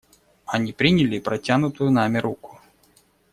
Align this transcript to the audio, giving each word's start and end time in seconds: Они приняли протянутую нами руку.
Они 0.47 0.73
приняли 0.73 1.19
протянутую 1.19 1.91
нами 1.91 2.17
руку. 2.17 2.59